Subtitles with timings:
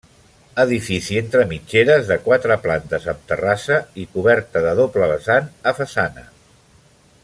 [0.61, 6.31] Edifici entre mitgeres de quatre plantes amb terrassa i coberta de doble vessant a façana.